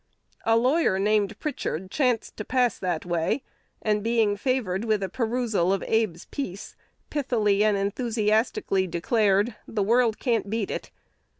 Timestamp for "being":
4.01-4.35